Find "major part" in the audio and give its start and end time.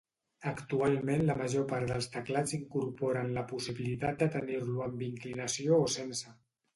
1.41-1.91